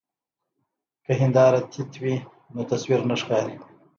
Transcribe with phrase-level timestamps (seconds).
[1.05, 2.15] که هنداره تت وي
[2.53, 3.55] نو تصویر نه ښکاري.